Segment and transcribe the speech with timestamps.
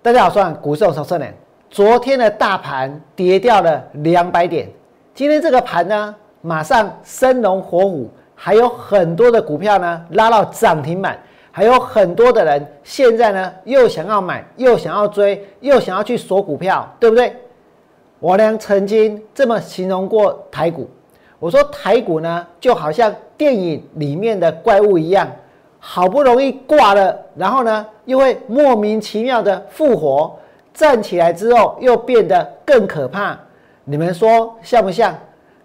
[0.00, 1.34] 大家好，我是股市手策人。
[1.68, 4.68] 昨天的大盘跌掉了两百点，
[5.12, 11.18] 今天这个盘呢，马上生龙活虎，还有很多的股票呢拉到涨停板，
[11.50, 17.34] 还有很多的人现在呢又想要买，又想要追，又想要去锁股票，对不对？
[18.20, 20.88] 我呢曾经这么形容过台股，
[21.40, 25.28] 我说台股呢就好像电影里面的怪物一样，
[25.78, 30.38] 好不容易挂了，然后呢又会莫名其妙的复活，
[30.74, 33.38] 站起来之后又变得更可怕。
[33.84, 35.14] 你们说像不像？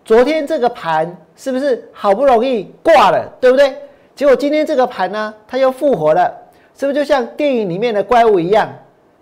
[0.05, 3.76] 昨天这个盘是不是好不容易挂了，对不对？
[4.16, 6.32] 结果今天这个盘呢，它又复活了，
[6.77, 8.70] 是不是就像电影里面的怪物一样？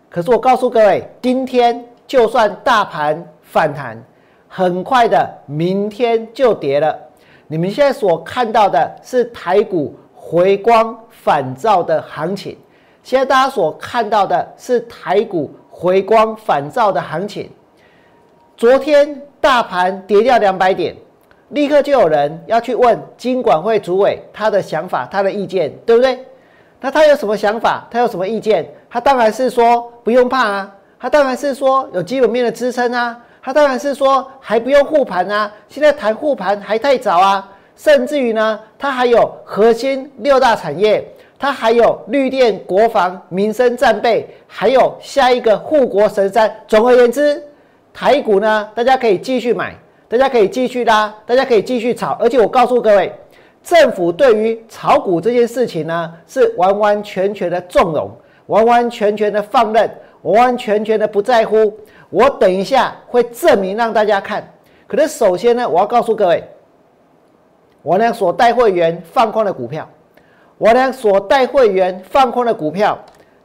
[0.10, 1.86] 可是我告诉各位，今天。
[2.08, 3.98] 就算大盘反弹，
[4.50, 6.94] 很快的，明天就跌了。
[7.48, 9.96] 你们现在所看到的是台股
[10.32, 12.58] 回光返照的行情。
[13.04, 17.50] 现在大家所看到的是台股回光返照的行情。
[18.56, 20.96] 昨天大盘跌掉两百点，
[21.50, 26.26] 立刻就有人要去问金管会主委他的想法、他的意见，对不对？
[26.80, 27.86] 那他有什么想法？
[27.92, 28.66] 他有什么意见？
[28.90, 30.72] 他当然是说不用怕啊。
[30.98, 41.04] 他当然是说有基本面的支撑啊，他当然是说还不用护盘啊，现在谈护盘还太早啊，甚至于呢，它还有核心六大产业，
[41.40, 46.54] 它还有绿电、国防、民生战备，还有下一个护国神山。
[46.68, 47.42] 总而言之，
[47.94, 49.76] 台股呢，大家可以继续买，
[50.08, 53.12] 大家可以继续拉，大家可以继续炒，而且我告诉各位，
[53.64, 58.12] 政府对于炒股这件事情呢，是完完全全的纵容，
[58.48, 59.90] 完完全全的放任。
[60.24, 61.76] 完完全全的不在乎，
[62.12, 64.48] 我等一下会证明让大家看。
[64.86, 66.44] 可是首先呢，我要告诉各位，
[67.84, 69.88] 我呢所带会员放空的股票，
[70.58, 72.98] 我呢所带会员放空的股票，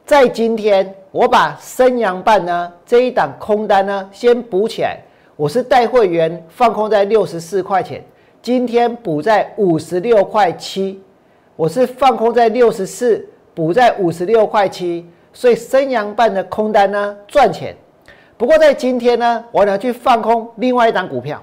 [0.05, 4.99] 在今天我把升阳半呢这一档空单呢先补起来，
[5.35, 8.03] 我是带会员放空在六十四块钱，
[8.41, 11.01] 今天补在五十六块七，
[11.55, 15.05] 我是放空在六十四，补在五十六块七。
[15.33, 17.75] 所以升阳半的空单呢赚钱，
[18.37, 21.39] 不过在今天呢，我呢去放空另外一档股票，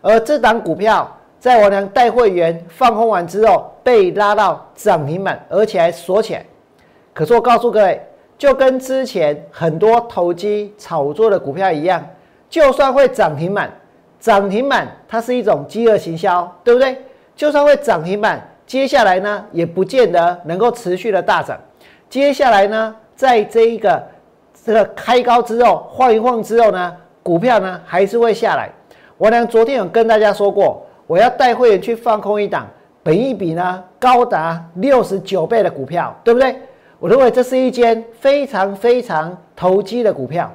[0.00, 6.44] 而这档股票在我娘带会员放空完之后被拉到涨停板，而且还锁起来。
[7.12, 8.00] 可是我告诉各位，
[8.36, 12.04] 就跟之前很多投机炒作的股票一样，
[12.48, 13.70] 就算会涨停板，
[14.18, 16.96] 涨停板它是一种饥饿行销，对不对？
[17.34, 21.58] 就算会涨停板，接下来呢也不见得能够持续的大涨，
[22.08, 22.94] 接下来呢？
[23.14, 24.02] 在这一个
[24.62, 28.70] 这个开高之后晃一晃之后呢，股票呢还是会下来。
[29.16, 32.66] 我呢昨天有跟大家说过，我要带会员去放空一档，
[33.02, 36.56] 本一比呢高达六十九倍的股票，对不对？
[36.98, 40.52] 我认为这是一间非常非常投机的股票。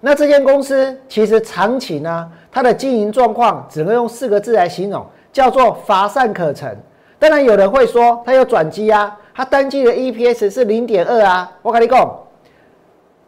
[0.00, 6.76] 那这间公司其实长期呢，它的经营状况只能用四个字来形容，叫做乏善可陈。
[7.18, 9.18] 当然有人会说它有转机啊。
[9.34, 12.18] 它单季的 EPS 是零点二啊，我跟你讲，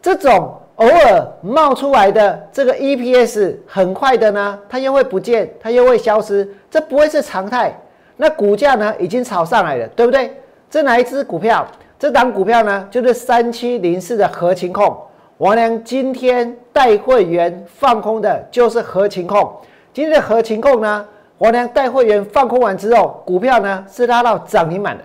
[0.00, 7.76] 这种偶尔冒出来的这个 EPS 很快的呢，它又会不见，它又会消失，这不会是常态。
[8.16, 10.32] 那股价呢已经炒上来了，对不对？
[10.70, 11.66] 这哪一只股票？
[11.98, 14.96] 这档股票呢就是三七零四的合情控。
[15.38, 19.52] 王良今天带会员放空的就是合情控。
[19.92, 21.04] 今天的合情控呢，
[21.38, 25.02] 王良带会员放空完之后，股票呢是拉到涨停板的。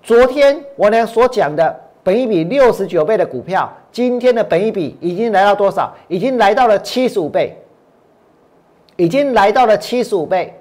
[0.00, 1.76] 昨天我呢所讲的
[2.08, 5.94] 本一比六十九倍的股票，今天的本一比已经来到多少？
[6.08, 7.54] 已经来到了七十五倍，
[8.96, 10.58] 已经来到了七十五倍。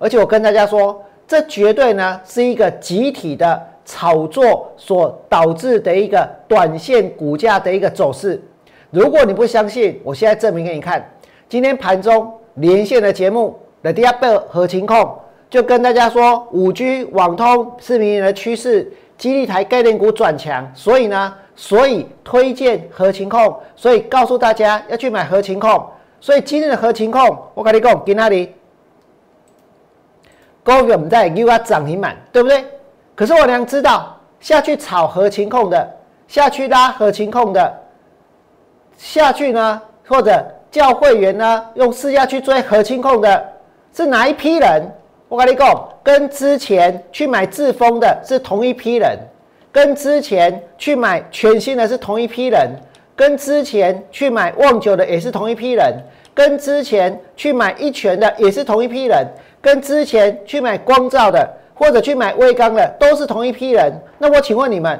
[0.00, 8.42] 而且我跟大家说，这绝对呢是一个集体的炒作所导致的一个短线股价的一个走势。
[8.90, 11.08] 如果你不相信，我现在证明给你看。
[11.48, 15.16] 今天盘中连线的节目的第二倍和情控。
[15.48, 25.86] 就跟大家说，五 G 网通是明年的趋势，基地台概念股转强，所以呢，所以推荐合情控，所以告诉大家要去买合情控，
[26.22, 28.54] 所以今天的合情控，我跟你讲，在哪里？
[30.62, 32.64] 高我们在又要涨停板，对不对？
[33.14, 35.86] 可是我娘知道，下去炒合情控的，
[36.26, 37.78] 下去拉合情控的，
[38.96, 43.52] 下去呢，或者叫会员呢，用市价去追合情控的，
[43.92, 44.90] 是哪一批人？
[45.30, 49.16] 我跟你讲，跟之前去买智丰的是同一批人，
[49.70, 52.68] 跟之前去买全新的是同一批人，
[53.14, 55.94] 跟之前去买旺九的也是同一批人，
[56.34, 59.24] 跟之前去买一拳的也是同一批人，
[59.62, 63.92] 跟之前去买光照的或者去买微钢的都是同一批人。
[64.18, 64.98] 那我请问你们，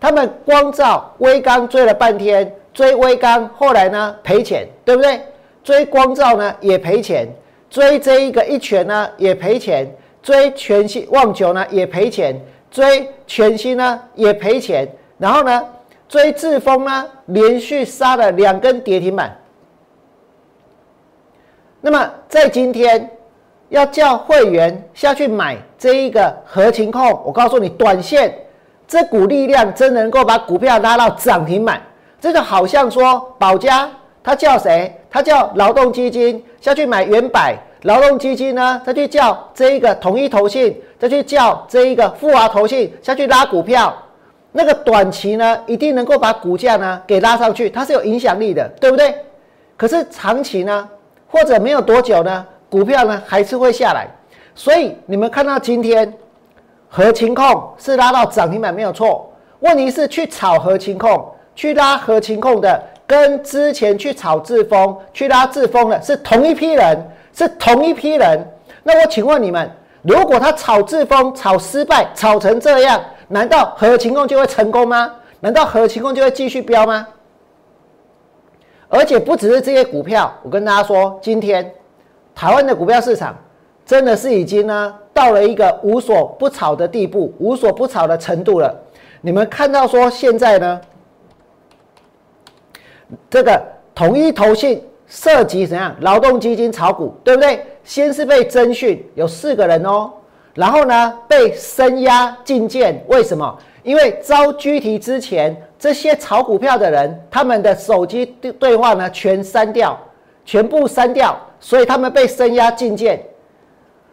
[0.00, 5.20] 他们光照微钢追了半天，追微钢后来呢赔钱，对不对？
[5.64, 7.28] 追光照呢也赔钱，
[7.72, 9.90] 追这一个一拳呢也赔钱，
[10.22, 12.38] 追全新望九呢也赔钱，
[12.70, 14.86] 追全新呢也赔钱，
[15.16, 15.64] 然后呢
[16.06, 19.34] 追智峰呢连续杀了两根跌停板。
[21.80, 23.10] 那么在今天
[23.70, 28.36] 要叫会员下去买这一个合情控，我告诉你，短线。
[28.86, 31.80] 这股力量真能够把股票拉到涨停板，
[32.20, 33.90] 这就好像说保家
[34.22, 34.94] 他叫谁？
[35.12, 43.94] 他叫劳动基金下去买元百，劳动基金呢再去叫这一个统一投信，再去叫这一个富华投信下去拉股票，
[44.50, 49.14] 那个短期呢一定能够把股价呢给拉上去，它是有影响力的，对不对？
[49.76, 50.88] 可是长期呢，
[51.28, 54.08] 或者没有多久呢，股票呢还是会下来，
[54.54, 56.12] 所以你们看到今天。
[56.94, 62.82] 和情控是拉到涨停板没有错，问题是去炒和情控，去拉和情控的，
[63.12, 66.98] 跟之前去炒智峰、去拉智峰的是同一批人，
[67.34, 68.42] 是同一批人。
[68.82, 69.70] 那我请问你们，
[70.00, 72.98] 如果他炒智峰炒失败，炒成这样，
[73.28, 75.12] 难道合情控就会成功吗？
[75.40, 77.06] 难道合情控就会继续飙吗？
[78.88, 81.70] 而且不只是这些股票，我跟大家说，今天
[82.34, 83.36] 台湾的股票市场
[83.84, 84.94] 真的是已经呢。
[85.14, 88.74] 到了一个无所不炒的地步，无所不炒的程度了。
[89.20, 90.80] 你们看到说现在呢，
[93.30, 93.62] 这个
[93.94, 95.94] 统一投信涉及怎样？
[96.00, 97.64] 劳动基金炒股，对不对？
[97.84, 100.10] 先是被征讯，有四个人哦，
[100.54, 103.58] 然后呢被声押进见，为什么？
[103.82, 109.98] 因为遭拘提之前，这些炒股票的人，他们的手机对对话呢全删掉，
[110.44, 113.20] 全部删掉，所以他们被声押进见。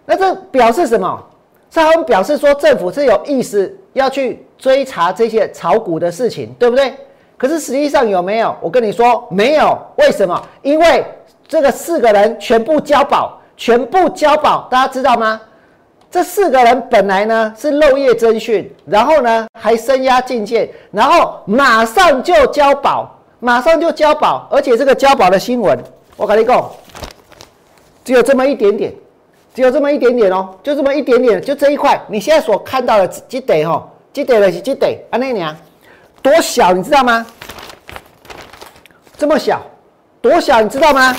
[0.06, 1.24] 那这表示什么？
[1.72, 6.92] 他们表示说政府是有意思要去追查这些炒股的事情，对不对？
[7.40, 8.56] 可是实际上有没有？
[8.62, 9.76] 我跟你说没有。
[9.96, 10.40] 为什么？
[10.62, 11.04] 因为
[11.48, 15.40] 这个四个人全部交保，全部交保，大家知道吗？
[16.12, 23.10] 这四个人本来呢是漏夜侦讯，然后呢还声押进见，然后马上就交保，
[23.40, 25.80] 马上就交保，而且这个交保的新闻，
[26.18, 26.70] 我跟你讲，
[28.04, 28.94] 只有这么一点点。
[29.52, 32.00] 只有这么一点点哦，就这么一点点，就这一块。
[32.08, 33.84] 你现在所看到的几得哦，
[34.14, 35.18] 几得的是几得啊？
[35.18, 35.54] 那娘，
[36.22, 37.26] 多小你知道吗？
[39.18, 39.62] 这么小，
[40.22, 41.16] 多小你知道吗？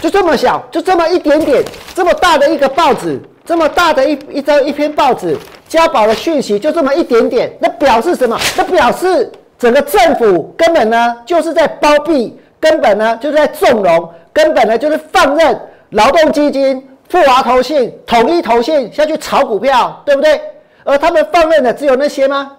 [0.00, 1.64] 就这么小，就这么一点点，
[1.94, 5.36] 这么大的一个报纸，这么大的一一张一篇报纸，
[5.68, 8.38] 家宝的讯息就这么一点点，那表示什么？
[8.56, 15.60] 那表示整个政府根本呢就是在包庇，根本呢就是在纵容，根本呢就是放任。
[15.90, 20.40] 劳动基金、富华投信、统一投信下去炒股票，对不对？
[20.84, 22.52] 而他们放任的只有那些吗？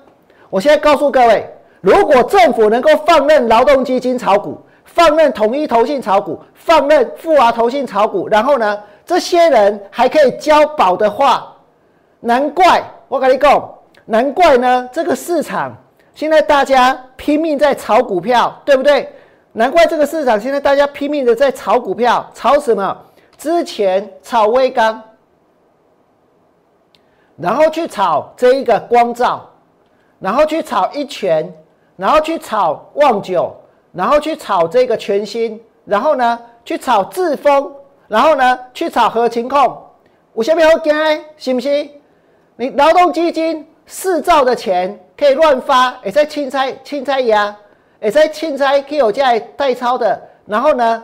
[0.49, 1.47] 我现在告诉各位，
[1.81, 11.55] 如果政府能够放任劳动基金炒股，放任统一投信炒股，放任富华投信炒股，然后呢，这些人还可以交保的话，
[12.19, 13.73] 难怪我跟你讲，
[14.05, 15.75] 难怪呢，这个市场
[16.15, 19.11] 现在大家拼命在炒股票，对不对？
[19.51, 22.97] 难怪这个市场现在大家拼命的在炒股票，炒什么？
[23.37, 25.01] 之前炒微钢，
[27.35, 29.47] 然后去炒这一个光照，
[30.19, 31.51] 然后去炒一拳，
[31.95, 33.55] 然后去炒旺九，
[33.91, 37.71] 然后去炒这个全新，然后呢去炒智峰，
[38.07, 39.77] 然后呢去炒合情控，
[40.35, 40.93] 有下面好惊，
[41.37, 41.89] 是不是？
[42.55, 47.55] 你劳动基金四兆的钱可以乱发，也在钦差钦差呀，
[48.01, 51.03] 也在钦差可以有在代抄的，然后呢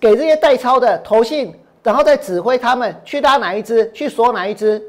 [0.00, 1.54] 给这些代抄的投信。
[1.84, 4.82] 然后再指挥他们去拉哪一支，去锁哪一支。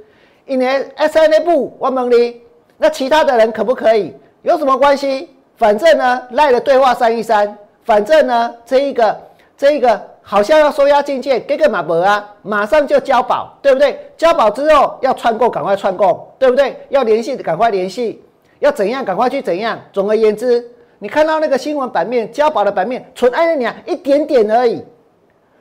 [0.46, 2.42] 一年 S N A 部万蒙里，
[2.78, 4.14] 那其他的人可不可以？
[4.42, 5.30] 有什么关系？
[5.56, 7.58] 反正呢，赖的对话删一删。
[7.84, 9.18] 反正呢，这一个
[9.58, 14.12] 这一个好像要收押进件，给个马博啊，马上就交保，对不对？
[14.18, 16.76] 交保之后要串供，赶快串供，对不对？
[16.90, 18.22] 要联系，赶快联系。
[18.60, 19.80] 要怎样，赶快去怎样。
[19.94, 20.66] 总而言之，
[21.00, 24.84] 你看到那个新闻版面，交保的版面，纯爱你啊，一点点而已。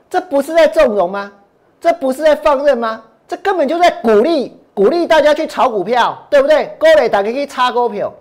[0.08, 1.30] 这不是在纵容吗？
[1.80, 3.02] 这不是在放任吗？
[3.28, 6.74] 这根本就在鼓励鼓励大家去炒股票，对不对？
[6.78, 8.12] 各位大家去炒股票，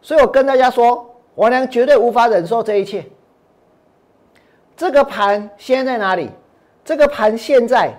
[0.00, 3.04] 所以我跟大家说，王良绝对无法忍受这一切。
[4.76, 6.30] 这个盘现在在哪里？
[6.84, 7.92] 这个盘现在，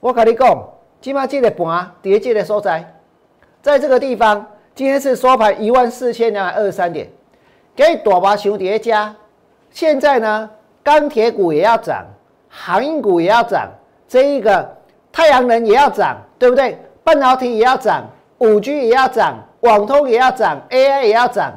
[0.00, 0.68] 我跟你讲，
[1.00, 2.94] 今码记得盘跌跌的收在，
[3.60, 7.08] 在这个地方，今天是收盘一万四千两百二十三点，
[7.76, 9.14] 给大把熊叠加。
[9.70, 10.50] 现在呢，
[10.82, 12.06] 钢铁股也要涨。
[12.50, 13.70] 航运股也要涨，
[14.08, 14.74] 这一个
[15.12, 16.78] 太阳能也要涨，对不对？
[17.08, 21.50] 半导体也要涨，五 G 也要涨，网通也要涨，AI 也要涨，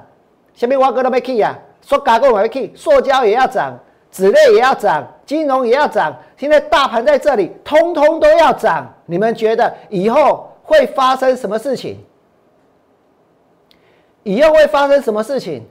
[0.53, 3.77] 下面挖哥都没去啊，说加工也没去，塑胶也要涨，
[4.09, 6.15] 纸类也要涨，金融也要涨。
[6.37, 8.89] 现在大盘在这里，通通都要涨。
[9.05, 12.01] 你们觉得以后会发生什么事情？
[14.23, 15.67] 以后会发生什么事情？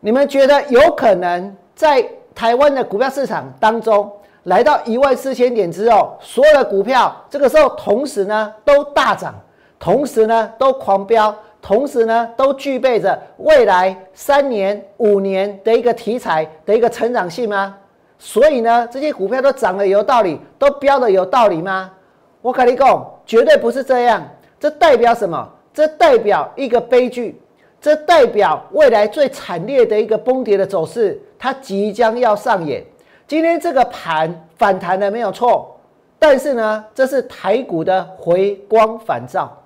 [0.00, 4.12] 你们觉得有可能在台湾的股票市场当中，
[4.44, 9.34] 来到一万四千点之后，所有的股票这个时候同时呢都大涨，
[9.78, 17.76] 同时呢都狂飙，同时呢都具备着未来三年、五年的一个题材的一个成长性吗？
[18.18, 21.90] 所以呢，这些股票都涨得有道理，都飙得有道理吗？
[22.42, 24.22] 我跟你讲，绝对不是这样。
[24.58, 25.48] 这代表什么？
[25.72, 27.40] 这代表一个悲剧，
[27.80, 32.84] 这代表未来最惨烈的一个崩跌的走势，它即将要上演。
[33.30, 35.78] 今天这个盘反弹了没有错，
[36.18, 39.56] 但是呢，这是台股的回光返照。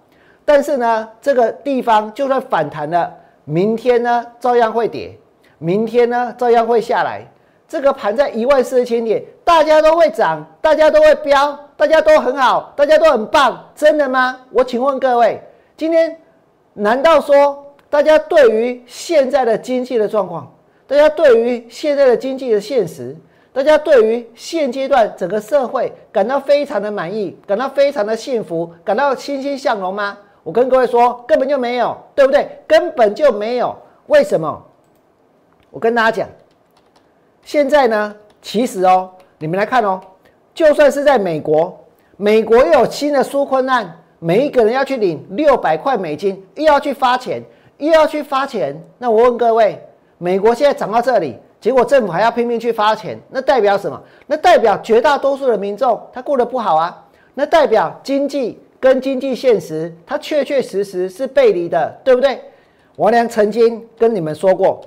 [0.45, 3.11] 但是呢，这个地方就算反弹了，
[3.47, 5.19] 明天呢照样会跌，
[5.57, 7.27] 明天呢照样会下来。
[7.67, 14.39] 这个盘在一万四千点，大家都会涨，大家都会飙，大家都很好，大家都很棒，真的吗？
[14.51, 15.43] 我请问各位。
[15.75, 16.15] 今天
[16.75, 20.55] 难道说大家对于现在的经济的状况，
[20.87, 23.17] 大家对于现在的经济的现实，
[23.55, 30.19] 大家对于现阶段整个社会感到非常的满意，感到非常的幸福，感到欣欣向荣吗？
[30.43, 32.49] 我跟各位说，根本就没有，对不对？
[32.67, 33.75] 根本就没有。
[34.09, 34.61] 为什么？
[35.71, 36.29] 我跟大家讲，
[37.45, 39.09] 现在呢，其实哦，
[39.39, 40.01] 你们来看哦，
[40.53, 41.79] 就算是在美国，
[42.17, 44.01] 美国又有新的纾困案。
[44.19, 47.41] 每一个人要去领六百块美金，又要去发钱，
[47.79, 48.75] 又要去发钱。
[48.99, 49.81] 那我问各位，
[50.19, 53.99] 美国现在涨到这里，结果政府还要拼命去发钱，那代表什么？
[54.27, 57.03] 那代表绝大多数的民众他过得不好啊。
[57.33, 62.39] 那代表经济跟经济现实，它确确实实是背离的，对不对？
[62.97, 64.79] 王良曾经跟你们说过，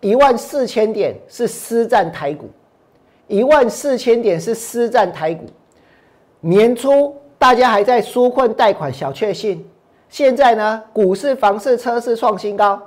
[0.00, 2.48] 一万四千点是私占台股，
[3.26, 5.44] 一万四千点是私占台股，
[6.40, 7.14] 年初。
[7.38, 9.62] 大家还在纾困贷款小确幸，
[10.08, 12.80] 现在呢，股市、房市、车市创新高。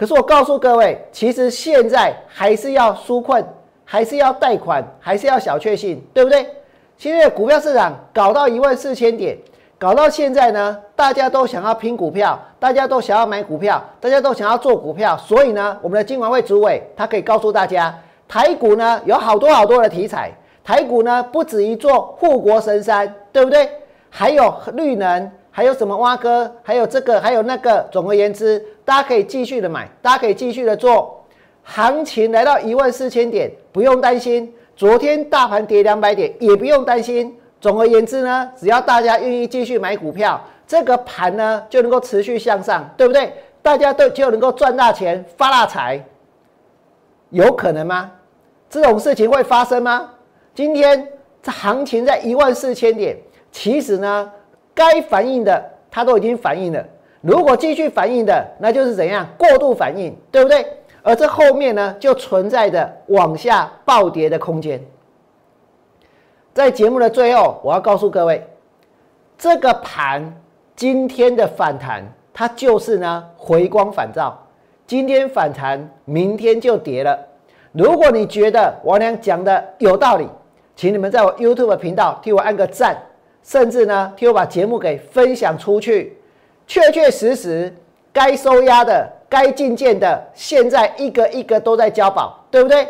[0.00, 3.44] 可是我告诉各位，其实现在还是要纾困，
[3.84, 6.46] 还是要贷款，还是要小确幸，对不对？
[6.96, 9.36] 现在股票市场搞到一万四千点，
[9.78, 15.14] 搞到现在呢，大家都想要拼股票，大家都想要买股票，大家都想要做股票。
[15.18, 17.94] 所以呢，我们的金管会主委他可以告诉大家，
[18.26, 20.32] 台股呢有好多好多的题材，
[20.64, 23.68] 台股呢不止一座护国神山，对不对？
[24.08, 27.86] 还有绿能，还有什么蛙哥，还有这个，还有那个。
[27.92, 31.24] 总而言之，大家可以继续的买，大家可以继续的做。
[31.62, 34.52] 行情来到一万四千点，不用担心。
[34.74, 37.32] 昨天大盘跌两百点，也不用担心。
[37.60, 43.32] 总而言之呢，只要大家愿意继续买股票，这个盘呢就能够持续向上，对不对？
[43.62, 46.04] 大家都就能够赚大钱、发大财，
[47.28, 48.10] 有可能吗？
[48.68, 50.10] 这种事情会发生吗？
[50.52, 51.06] 今天
[51.40, 53.16] 这行情在一万四千点。
[53.52, 54.32] 其实呢，
[54.74, 56.84] 该反应的它都已经反应了。
[57.20, 60.66] 如果继续反应的，那就是怎样过度反应，对不对？
[61.02, 64.80] 而这后面呢，就存在着往下暴跌的空间。
[66.52, 68.46] 在节目的最后，我要告诉各位，
[69.38, 70.34] 这个盘
[70.74, 74.38] 今天的反弹，它就是呢回光返照。
[74.86, 77.18] 今天反弹，明天就跌了。
[77.72, 80.26] 如果你觉得王良讲的有道理，
[80.74, 82.96] 请你们在我 YouTube 频道替我按个赞。
[83.42, 86.18] 甚至呢，替我把节目给分享出去，
[86.70, 87.74] 确确实实
[88.12, 92.86] 该收押的、该进件的，现在一个一个都在交保，对不对？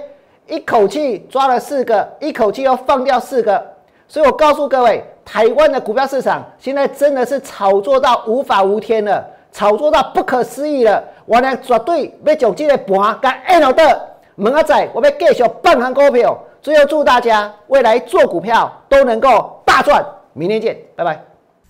[0.46, 3.66] 一口气抓了四个，一口气又放掉四个，
[4.06, 11.02] 所以我告诉各位，台湾的股票市场现在真的是炒作到无法无天了，炒作到不可思议了。
[11.24, 16.38] 我呢绝对要将这个盘跟 N 的门阿仔，我要继续放行股票。
[16.60, 20.04] 最后祝大家未来做股票都能够大赚。
[20.34, 21.29] 明天见，拜拜！